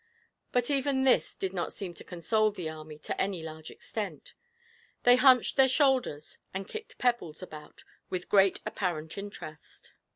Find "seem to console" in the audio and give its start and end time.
1.73-2.49